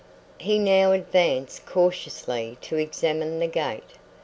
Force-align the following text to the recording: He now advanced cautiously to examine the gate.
He 0.39 0.57
now 0.57 0.93
advanced 0.93 1.67
cautiously 1.67 2.57
to 2.61 2.75
examine 2.77 3.37
the 3.37 3.45
gate. 3.45 3.99